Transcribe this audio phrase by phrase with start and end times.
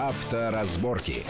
[0.00, 1.26] Авторазборки.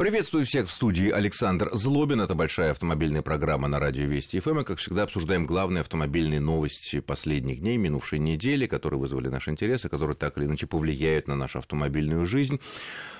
[0.00, 2.22] Приветствую всех в студии Александр Злобин.
[2.22, 4.60] Это большая автомобильная программа на радио Вести ФМ.
[4.60, 9.84] И, как всегда, обсуждаем главные автомобильные новости последних дней, минувшей недели, которые вызвали наш интерес
[9.84, 12.60] и которые так или иначе повлияют на нашу автомобильную жизнь.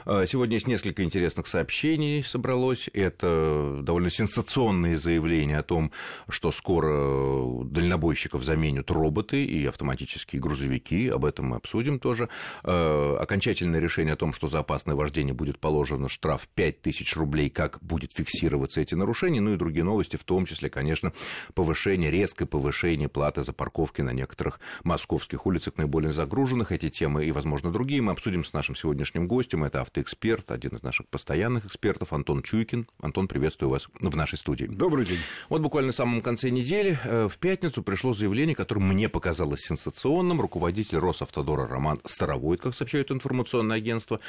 [0.06, 2.88] А, сегодня есть несколько интересных сообщений собралось.
[2.94, 5.92] Это довольно сенсационные заявления о том,
[6.30, 11.08] что скоро дальнобойщиков заменят роботы и автоматические грузовики.
[11.08, 12.30] Об этом мы обсудим тоже.
[12.62, 17.16] А, окончательное решение о том, что за опасное вождение будет положен штраф 5 5 тысяч
[17.16, 21.12] рублей, как будет фиксироваться эти нарушения, ну и другие новости, в том числе, конечно,
[21.54, 26.70] повышение, резкое повышение платы за парковки на некоторых московских улицах, наиболее загруженных.
[26.70, 29.64] Эти темы и, возможно, другие мы обсудим с нашим сегодняшним гостем.
[29.64, 32.86] Это автоэксперт, один из наших постоянных экспертов, Антон Чуйкин.
[33.00, 34.66] Антон, приветствую вас в нашей студии.
[34.66, 35.18] Добрый день.
[35.48, 40.40] Вот буквально в самом конце недели, э, в пятницу, пришло заявление, которое мне показалось сенсационным.
[40.40, 44.20] Руководитель Росавтодора Роман Старовойт, как сообщает информационное агентство,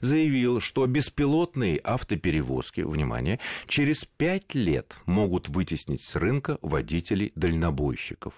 [0.00, 8.34] заявил, что беспилотные автоперевозки, внимание, через пять лет могут вытеснить с рынка водителей-дальнобойщиков.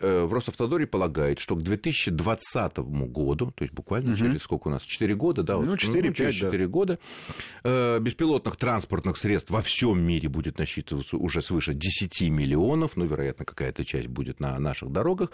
[0.00, 4.18] Э, в Росавтодоре полагает, что к 2020 году, то есть буквально угу.
[4.18, 5.58] через сколько у нас, 4 года, да?
[5.58, 6.70] Ну, 4, ну, 5, 4 да.
[6.70, 6.98] года,
[7.64, 13.44] э, беспилотных транспортных средств во всем мире будет насчитываться уже свыше 10 миллионов, ну, вероятно,
[13.44, 15.32] какая-то часть будет на наших дорогах.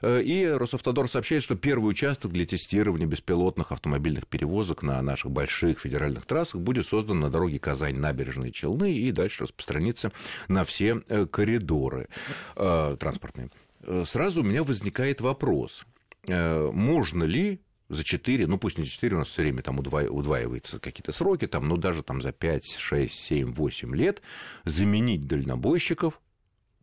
[0.00, 5.80] Э, и Росавтодор сообщает, что первый участок для тестирования беспилотных автомобильных перевозок на наших больших
[5.80, 10.12] федеральных трассах будет создан на дороге Казань-Набережные Челны и дальше распространится
[10.48, 12.08] на все коридоры
[12.54, 13.50] транспортные.
[13.86, 15.84] Э, сразу у меня возникает вопрос,
[16.28, 19.78] э, можно ли за 4, ну пусть не за 4, у нас все время там
[19.78, 24.22] удва, удваиваются какие-то сроки, там, ну даже там за 5, 6, 7, 8 лет
[24.64, 26.20] заменить дальнобойщиков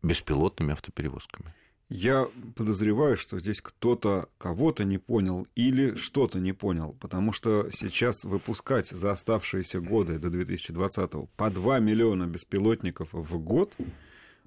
[0.02, 1.54] беспилотными автоперевозками?
[1.90, 8.24] Я подозреваю, что здесь кто-то кого-то не понял или что-то не понял, потому что сейчас
[8.24, 13.76] выпускать за оставшиеся годы до 2020 по 2 миллиона беспилотников в год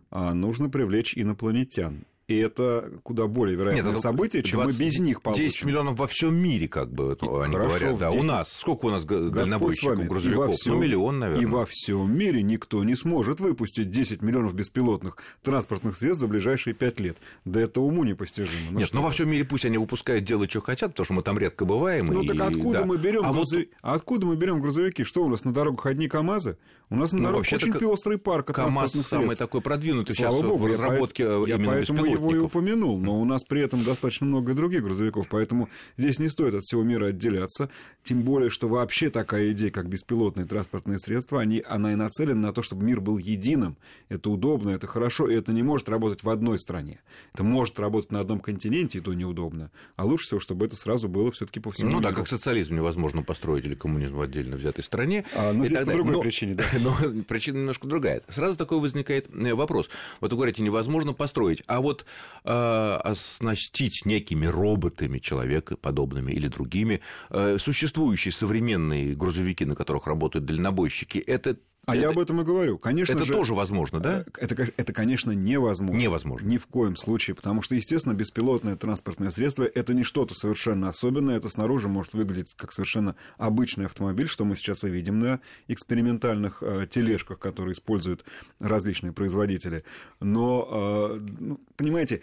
[0.09, 2.05] а, нужно привлечь инопланетян.
[2.27, 5.45] И это куда более вероятное Нет, событие, чем 20, мы без них получим.
[5.45, 7.99] 10 миллионов во всем мире, как бы, они Хорошо, говорят.
[7.99, 8.21] Да, 10...
[8.21, 8.51] у нас.
[8.51, 10.55] Сколько у нас дальнобойщиков, грузовиков?
[10.55, 11.43] Всем, ну, миллион, наверное.
[11.43, 16.73] И во всем мире никто не сможет выпустить 10 миллионов беспилотных транспортных средств за ближайшие
[16.73, 17.17] 5 лет.
[17.45, 18.71] Да это уму непостижимо.
[18.71, 21.21] Ну, Нет, ну во всем мире пусть они выпускают, делают, что хотят, потому что мы
[21.21, 22.07] там редко бываем.
[22.07, 22.27] Ну и...
[22.27, 22.85] так откуда да.
[22.85, 23.59] мы берем а грузов...
[23.59, 23.67] вот...
[23.81, 25.05] откуда мы берем грузовики?
[25.05, 26.57] Что у нас на дорогах одни КАМАЗы?
[26.89, 30.63] У нас на ну, дорогах очень пестрый парк КАМАЗ самый такой продвинутый Слава сейчас Богу,
[30.63, 34.25] в разработке я, именно я поэтому его и упомянул но у нас при этом достаточно
[34.25, 37.69] много других грузовиков, поэтому здесь не стоит от всего мира отделяться,
[38.03, 42.53] тем более, что вообще такая идея, как беспилотные транспортные средства, они, она и нацелена на
[42.53, 43.77] то, чтобы мир был единым,
[44.09, 46.99] это удобно, это хорошо, и это не может работать в одной стране,
[47.33, 51.07] это может работать на одном континенте, и то неудобно, а лучше всего, чтобы это сразу
[51.07, 52.09] было все-таки по всему Ну миру.
[52.09, 55.25] да, как социализм невозможно построить или коммунизм в отдельно взятой стране.
[55.35, 56.63] А, но здесь по другой но, причине, да.
[56.79, 58.21] Но причина немножко другая.
[58.27, 59.89] Сразу такой возникает э, вопрос.
[60.21, 62.05] Вот вы говорите, невозможно построить, а вот
[62.43, 71.17] э, оснастить некими роботами, человекоподобными или другими, э, существующие современные грузовики, на которых работают дальнобойщики,
[71.19, 71.57] это
[71.87, 72.77] а это, я об этом и говорю.
[72.77, 74.19] Конечно это же, тоже возможно, да?
[74.19, 75.97] Э, это, это, конечно, невозможно.
[75.97, 76.45] Невозможно.
[76.45, 81.37] Ни в коем случае, потому что, естественно, беспилотное транспортное средство– это не что-то совершенно особенное.
[81.37, 85.39] Это снаружи может выглядеть как совершенно обычный автомобиль, что мы сейчас и видим на
[85.69, 88.25] экспериментальных э, тележках, которые используют
[88.59, 89.85] различные производители.
[90.19, 90.67] Но,
[91.15, 92.21] э, ну, понимаете,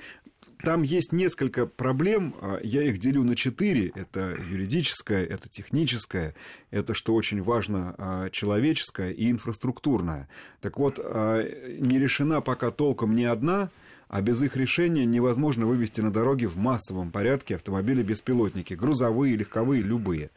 [0.64, 3.92] там есть несколько проблем, а, я их делю на четыре.
[3.94, 6.34] Это юридическое, это техническое,
[6.70, 10.28] это, что очень важно, а, человеческое и инфраструктурное.
[10.60, 11.42] Так вот, а,
[11.78, 13.70] не решена пока толком ни одна–
[14.08, 20.30] а без их решения невозможно вывести на дороге в массовом порядке автомобили-беспилотники, грузовые, легковые, любые.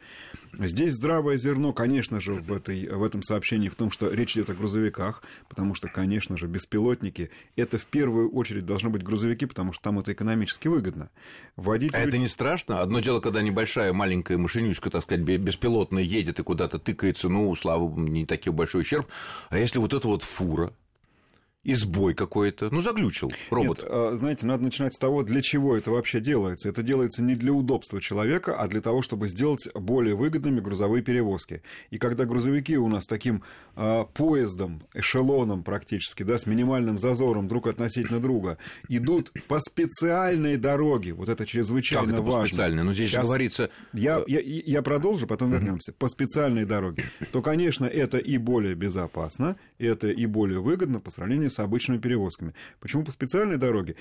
[0.58, 4.50] Здесь здравое зерно, конечно же, в, этой, в этом сообщении в том, что речь идет
[4.50, 9.72] о грузовиках, потому что, конечно же, беспилотники– это в первую очередь должны быть грузовики, потому
[9.72, 11.10] что там это экономически выгодно.
[11.56, 11.96] Водитель...
[11.96, 12.80] А это не страшно?
[12.80, 17.86] Одно дело, когда небольшая маленькая машинючка, так сказать, беспилотная едет и куда-то тыкается, ну, слава
[17.86, 19.06] богу, не такой большой ущерб.
[19.50, 20.72] А если вот это вот фура,
[21.64, 22.70] и сбой какой-то.
[22.70, 23.78] Ну, заглючил робот.
[23.78, 26.68] Нет, а, знаете, надо начинать с того, для чего это вообще делается.
[26.68, 31.62] Это делается не для удобства человека, а для того, чтобы сделать более выгодными грузовые перевозки.
[31.90, 33.42] И когда грузовики у нас таким
[33.74, 38.58] а, поездом, эшелоном практически, да, с минимальным зазором друг относительно друга,
[38.88, 42.42] идут по специальной дороге, вот это чрезвычайно как это важно.
[42.42, 42.84] по специальной?
[42.84, 43.70] Ну, здесь Сейчас говорится...
[43.92, 45.92] Я, я, я продолжу, потом вернемся.
[45.92, 47.04] По специальной дороге.
[47.32, 51.98] То, конечно, это и более безопасно, это и более выгодно по сравнению сравнению с обычными
[51.98, 52.54] перевозками.
[52.80, 53.96] Почему по специальной дороге?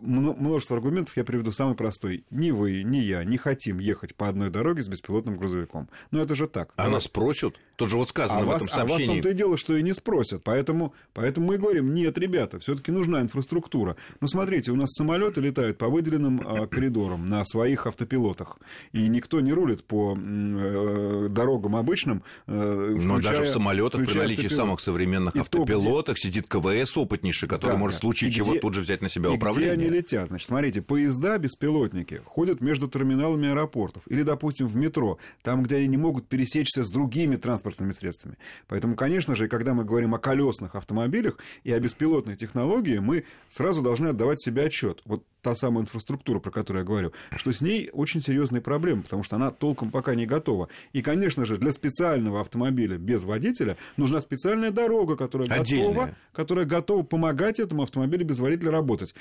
[0.00, 2.24] Множество аргументов я приведу самый простой.
[2.30, 5.88] Ни вы, ни я не хотим ехать по одной дороге с беспилотным грузовиком.
[6.10, 6.72] Но это же так.
[6.76, 7.56] А нас спросят?
[7.76, 9.04] Тут же вот сказано а в вас, этом сообщении.
[9.04, 10.42] А вас том-то и дело, что и не спросят.
[10.44, 13.96] Поэтому, поэтому мы говорим, нет, ребята, все таки нужна инфраструктура.
[14.20, 18.58] Ну, смотрите, у нас самолеты летают по выделенным э, коридорам на своих автопилотах.
[18.92, 22.22] И никто не рулит по э, дорогам обычным.
[22.46, 24.56] Э, Но даже в самолетах при наличии автопилот.
[24.56, 28.60] самых современных и автопилотах то, сидит КВС опытнейший, который да, может в случае чего где...
[28.60, 29.76] тут же взять на себя и управление.
[29.76, 30.28] где они летят?
[30.28, 34.02] Значит, смотрите, поезда беспилотники ходят между терминалами аэропортов.
[34.08, 38.36] Или, допустим, в метро, там, где они не могут пересечься с другими транспортными средствами.
[38.66, 43.82] Поэтому, конечно же, когда мы говорим о колесных автомобилях и о беспилотной технологии, мы сразу
[43.82, 45.02] должны отдавать себе отчет.
[45.04, 49.22] Вот та самая инфраструктура, про которую я говорю, что с ней очень серьезные проблемы, потому
[49.22, 50.68] что она толком пока не готова.
[50.92, 57.02] И, конечно же, для специального автомобиля без водителя нужна специальная дорога, которая готова, которая готова
[57.02, 59.14] помогать этому автомобилю без водителя работать.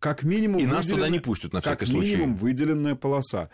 [0.00, 2.16] Как минимум, и нас туда не пустят на всякий как случай.
[2.16, 3.48] минимум выделенная полоса.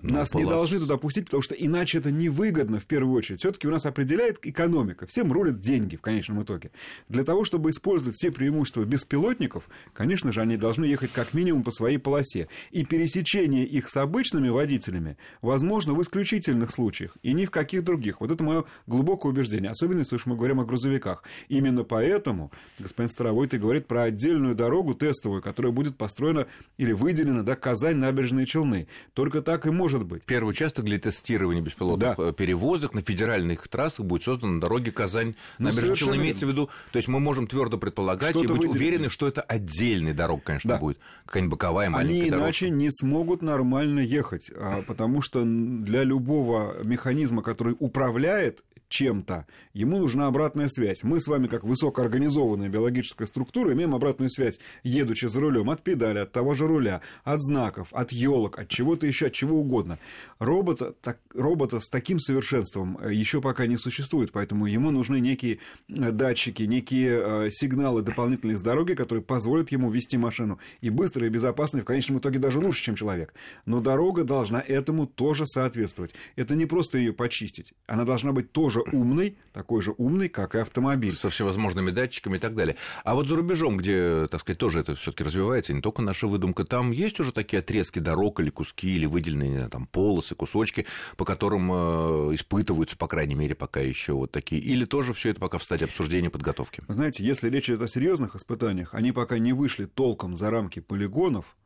[0.00, 3.40] Ну, Нас не должны туда пустить, потому что иначе это невыгодно в первую очередь.
[3.40, 5.06] Все-таки у нас определяет экономика.
[5.06, 6.70] Всем рулят деньги в конечном итоге.
[7.08, 11.70] Для того, чтобы использовать все преимущества беспилотников, конечно же, они должны ехать как минимум по
[11.70, 12.48] своей полосе.
[12.70, 18.20] И пересечение их с обычными водителями возможно в исключительных случаях и ни в каких других.
[18.20, 19.70] Вот это мое глубокое убеждение.
[19.70, 21.24] Особенно, если уж мы говорим о грузовиках.
[21.48, 26.46] Именно поэтому господин Старовой ты говорит про отдельную дорогу тестовую, которая будет построена
[26.76, 28.86] или выделена, да, Казань, набережные Челны.
[29.14, 30.22] Только так и может быть.
[30.24, 32.28] Первый участок для тестирования беспилотных да.
[32.28, 35.34] Э, перевозок на федеральных трассах будет создан на дороге Казань.
[35.58, 38.72] Ну, имеется в виду, то есть мы можем твердо предполагать и быть выделено.
[38.72, 40.78] уверены, что это отдельный дорог, конечно, да.
[40.78, 40.98] будет.
[41.24, 42.44] Какая-нибудь боковая маленькая Они дорожка.
[42.44, 49.98] иначе не смогут нормально ехать, а, потому что для любого механизма, который управляет чем-то, ему
[49.98, 51.02] нужна обратная связь.
[51.02, 56.18] Мы с вами, как высокоорганизованная биологическая структура, имеем обратную связь, едучи за рулем от педали,
[56.18, 59.98] от того же руля, от знаков, от елок, от чего-то еще, от чего угодно.
[60.38, 65.58] Робота, так, робота с таким совершенством э, еще пока не существует, поэтому ему нужны некие
[65.88, 71.26] э, датчики, некие э, сигналы дополнительные с дороги, которые позволят ему вести машину и быстро,
[71.26, 73.34] и безопасно, и в конечном итоге даже лучше, чем человек.
[73.66, 76.14] Но дорога должна этому тоже соответствовать.
[76.36, 80.54] Это не просто ее почистить, она должна быть тоже же умный, такой же умный, как
[80.54, 81.14] и автомобиль.
[81.14, 82.76] Со всевозможными датчиками и так далее.
[83.04, 86.26] А вот за рубежом, где, так сказать, тоже это все таки развивается, не только наша
[86.26, 90.86] выдумка, там есть уже такие отрезки дорог или куски, или выделенные там полосы, кусочки,
[91.16, 94.60] по которым э, испытываются, по крайней мере, пока еще вот такие.
[94.60, 96.82] Или тоже все это пока в стадии обсуждения подготовки?
[96.88, 101.56] Знаете, если речь идет о серьезных испытаниях, они пока не вышли толком за рамки полигонов,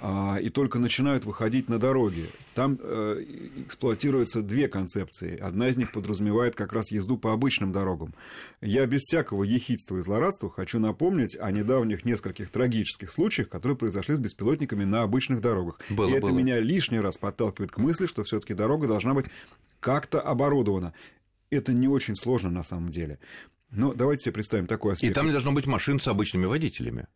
[0.00, 2.30] а, и только начинают выходить на дороги.
[2.54, 3.24] Там э,
[3.58, 5.38] эксплуатируются две концепции.
[5.38, 8.14] Одна из них подразумевает как раз езду по обычным дорогам.
[8.62, 14.14] Я без всякого ехидства и злорадства хочу напомнить о недавних нескольких трагических случаях, которые произошли
[14.14, 15.78] с беспилотниками на обычных дорогах.
[15.90, 16.38] Было, и это было.
[16.38, 19.26] меня лишний раз подталкивает к мысли, что все-таки дорога должна быть
[19.78, 20.94] как-то оборудована.
[21.50, 23.18] Это не очень сложно на самом деле.
[23.70, 25.10] Но давайте себе представим такой аспект.
[25.10, 27.08] И там не должно быть машин с обычными водителями.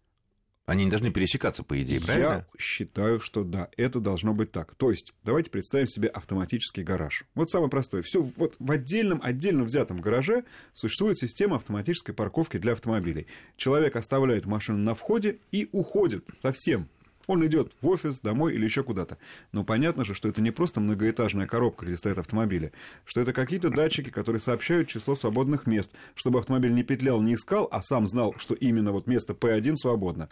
[0.66, 2.26] Они не должны пересекаться, по идее, правильно?
[2.26, 4.74] Я считаю, что да, это должно быть так.
[4.74, 7.24] То есть, давайте представим себе автоматический гараж.
[7.36, 8.02] Вот самое простое.
[8.02, 10.42] Все вот в отдельном, отдельно взятом гараже
[10.72, 13.28] существует система автоматической парковки для автомобилей.
[13.56, 16.88] Человек оставляет машину на входе и уходит совсем.
[17.26, 19.19] Он идет в офис, домой или еще куда-то.
[19.52, 22.73] Но понятно же, что это не просто многоэтажная коробка, где стоят автомобили,
[23.04, 27.68] что это какие-то датчики, которые сообщают число свободных мест, чтобы автомобиль не петлял, не искал,
[27.71, 30.28] а сам знал, что именно вот место P1 свободно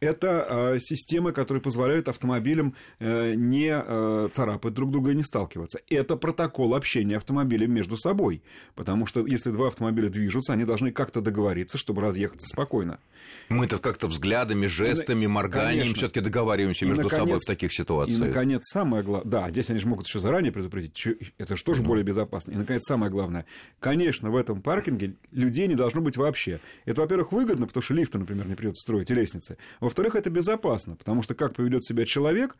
[0.00, 5.80] это э, системы, которые позволяют автомобилям э, не э, царапать друг друга и не сталкиваться.
[5.88, 8.42] Это протокол общения автомобилей между собой.
[8.74, 12.98] Потому что если два автомобиля движутся, они должны как-то договориться, чтобы разъехаться спокойно.
[13.48, 18.20] Мы-то как-то взглядами, жестами, морганием все-таки договариваемся между наконец, собой в таких ситуациях.
[18.20, 19.30] И, наконец, самое главное...
[19.30, 21.06] Да, здесь они же могут еще заранее предупредить.
[21.36, 21.88] Это же тоже ну.
[21.88, 22.52] более безопасно.
[22.52, 23.44] И, наконец, самое главное.
[23.80, 26.60] Конечно, в этом паркинге людей не должно быть вообще.
[26.86, 29.58] Это, во-первых, выгодно, потому что лифты, например, не придется строить и лестницы.
[29.90, 32.56] Во-вторых, это безопасно, потому что как поведет себя человек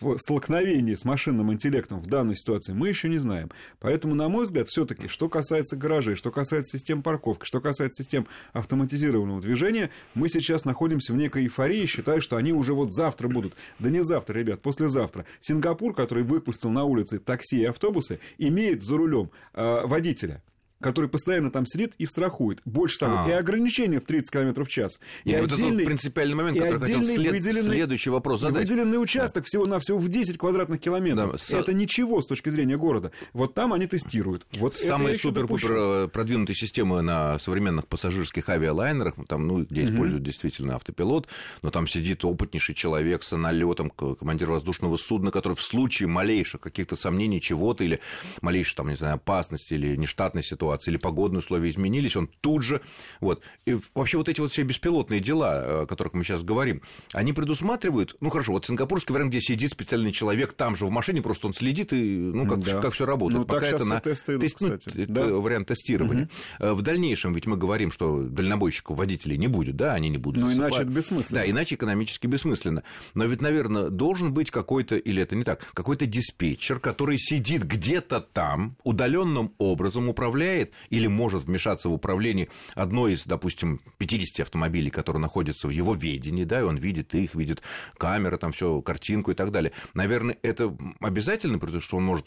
[0.00, 3.50] в столкновении с машинным интеллектом в данной ситуации, мы еще не знаем.
[3.80, 8.28] Поэтому, на мой взгляд, все-таки, что касается гаражей, что касается систем парковки, что касается систем
[8.52, 13.54] автоматизированного движения, мы сейчас находимся в некой эйфории, считая, что они уже вот завтра будут.
[13.80, 15.26] Да не завтра, ребят, послезавтра.
[15.40, 20.44] Сингапур, который выпустил на улице такси и автобусы, имеет за рулем э, водителя
[20.80, 22.60] который постоянно там сидит и страхует.
[22.64, 23.28] Больше того, А.
[23.28, 25.00] и ограничения в 30 км в час.
[25.24, 28.62] И И вот это принципиальный момент, который хотел след- выделенный- следующий вопрос задать.
[28.68, 31.32] Выделенный участок всего-навсего в 10 квадратных километров.
[31.32, 33.10] Да, с- Это ничего с точки зрения города.
[33.32, 34.46] Вот там они тестируют.
[34.58, 41.26] Вот Самые супер-пупер продвинутые системы на современных пассажирских авиалайнерах, там, ну, где используют действительно автопилот,
[41.62, 46.96] но там сидит опытнейший человек с налетом, командир воздушного судна, который в случае малейших каких-то
[46.96, 48.00] сомнений чего-то или
[48.42, 52.80] малейшей, там, не знаю, опасности или нештатной ситуации, или погодные условия изменились, он тут же...
[53.20, 53.42] Вот.
[53.66, 56.82] И вообще вот эти вот все беспилотные дела, э, о которых мы сейчас говорим,
[57.12, 58.16] они предусматривают...
[58.20, 61.54] Ну, хорошо, вот сингапурский вариант, где сидит специальный человек там же в машине, просто он
[61.54, 62.80] следит, и, ну, как, Да.
[62.80, 63.40] как все работает.
[63.40, 64.00] Ну, Пока это на...
[64.00, 65.00] тесты идут, тест- ну, кстати.
[65.00, 65.26] это Да.
[65.28, 66.28] вариант тестирования.
[66.58, 70.42] Э, В дальнейшем ведь мы говорим, что дальнобойщиков, водителей не будет, да, они не будут
[70.44, 71.40] Ну, иначе это бессмысленно.
[71.40, 72.82] Да, иначе экономически бессмысленно.
[73.14, 78.20] Но ведь, наверное, должен быть какой-то, или это не так, какой-то диспетчер, который сидит где-то
[78.20, 80.57] там, удаленным образом управляет
[80.90, 86.44] или может вмешаться в управление одной из, допустим, 50 автомобилей, которые находятся в его ведении,
[86.44, 87.62] да, и он видит их, видит
[87.96, 89.72] камеры, там все, картинку и так далее.
[89.94, 92.26] Наверное, это обязательно, потому что он может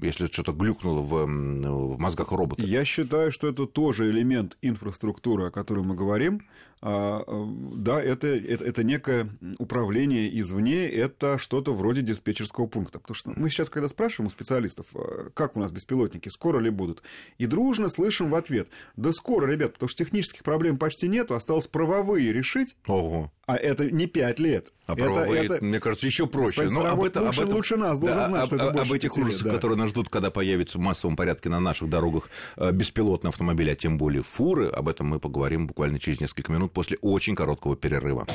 [0.00, 2.62] если что-то глюкнуло в, в мозгах робота.
[2.62, 6.42] Я считаю, что это тоже элемент инфраструктуры, о которой мы говорим.
[6.84, 12.98] А, а, Да, это, это, это некое управление извне, это что-то вроде диспетчерского пункта.
[12.98, 16.70] Потому что мы сейчас, когда спрашиваем у специалистов, а, как у нас беспилотники, скоро ли
[16.70, 17.02] будут,
[17.38, 21.68] и дружно слышим в ответ, да скоро, ребят, потому что технических проблем почти нету, осталось
[21.68, 23.30] правовые решить, Ого.
[23.46, 24.72] а это не пять лет.
[24.86, 26.62] А это, правовые, это- мне кажется, еще проще.
[26.62, 28.68] Но об, Старовой это- об лучше- этом- лучше нас должен Да, знать, об, что это
[28.70, 29.50] об больше этих ужасах, да.
[29.50, 33.76] которые нас ждут, когда появится в массовом порядке на наших дорогах э, беспилотные автомобили, а
[33.76, 38.26] тем более фуры, об этом мы поговорим буквально через несколько после очень короткого перерыва.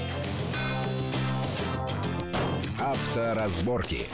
[2.80, 4.06] Авторазборки.